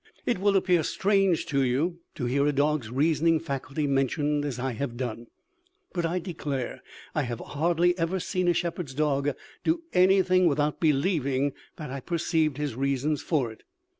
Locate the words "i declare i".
6.07-7.21